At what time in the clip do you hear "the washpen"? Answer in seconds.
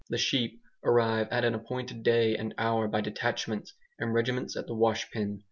4.65-5.39